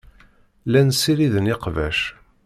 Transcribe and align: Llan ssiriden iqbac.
Llan 0.65 0.89
ssiriden 0.95 1.51
iqbac. 1.53 1.99